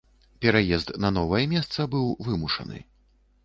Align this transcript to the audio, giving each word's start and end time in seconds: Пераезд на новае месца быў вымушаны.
Пераезд 0.45 0.93
на 1.05 1.11
новае 1.19 1.43
месца 1.53 1.87
быў 1.95 2.11
вымушаны. 2.29 2.85